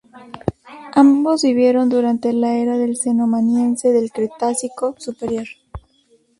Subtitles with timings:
[0.95, 5.45] Ambos vivieron durante la era del Cenomaniense del Cretácico Superior.